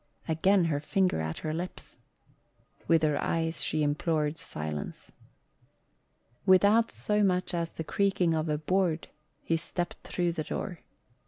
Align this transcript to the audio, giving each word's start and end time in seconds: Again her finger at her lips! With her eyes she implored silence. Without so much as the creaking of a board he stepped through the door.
Again 0.27 0.65
her 0.65 0.79
finger 0.79 1.21
at 1.21 1.37
her 1.45 1.53
lips! 1.53 1.95
With 2.87 3.03
her 3.03 3.21
eyes 3.21 3.61
she 3.63 3.83
implored 3.83 4.39
silence. 4.39 5.11
Without 6.43 6.91
so 6.91 7.21
much 7.23 7.53
as 7.53 7.69
the 7.73 7.83
creaking 7.83 8.33
of 8.33 8.49
a 8.49 8.57
board 8.57 9.09
he 9.43 9.57
stepped 9.57 9.97
through 10.03 10.31
the 10.31 10.43
door. 10.43 10.79